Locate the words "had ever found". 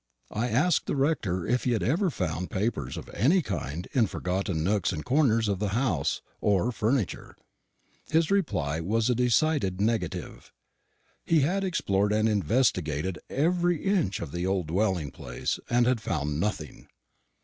1.73-2.49